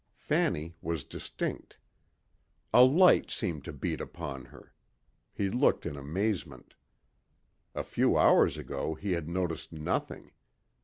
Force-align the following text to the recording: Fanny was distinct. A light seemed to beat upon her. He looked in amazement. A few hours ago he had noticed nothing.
Fanny 0.17 0.73
was 0.81 1.03
distinct. 1.03 1.77
A 2.73 2.83
light 2.83 3.29
seemed 3.29 3.63
to 3.65 3.71
beat 3.71 4.01
upon 4.01 4.45
her. 4.45 4.73
He 5.31 5.47
looked 5.47 5.85
in 5.85 5.95
amazement. 5.95 6.73
A 7.75 7.83
few 7.83 8.17
hours 8.17 8.57
ago 8.57 8.95
he 8.95 9.11
had 9.11 9.29
noticed 9.29 9.71
nothing. 9.71 10.31